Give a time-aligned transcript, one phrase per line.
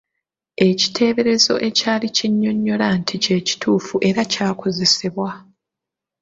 [0.67, 5.29] Ekiteeberezo ekyali kinnyonnyola nti kye kituufu eraky'akozesebwa.